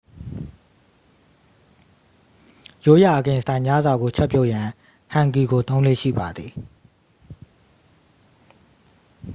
[2.85, 4.67] ရိုးရာ အကင်စတိုင်ညစာကိုချက်ပြုတ်ရန်
[5.13, 6.51] ဟန်ဂီကိုသုံးလေ့ရှိပါသည်